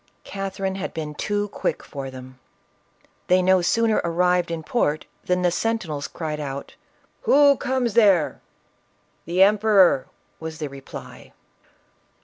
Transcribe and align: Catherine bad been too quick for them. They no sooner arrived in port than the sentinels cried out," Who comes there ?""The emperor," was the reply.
Catherine 0.23 0.73
bad 0.73 0.95
been 0.95 1.13
too 1.13 1.49
quick 1.49 1.83
for 1.83 2.09
them. 2.09 2.39
They 3.27 3.43
no 3.43 3.61
sooner 3.61 4.01
arrived 4.03 4.49
in 4.49 4.63
port 4.63 5.05
than 5.25 5.43
the 5.43 5.51
sentinels 5.51 6.07
cried 6.07 6.39
out," 6.39 6.73
Who 7.25 7.55
comes 7.55 7.93
there 7.93 8.41
?""The 9.25 9.43
emperor," 9.43 10.07
was 10.39 10.57
the 10.57 10.69
reply. 10.69 11.33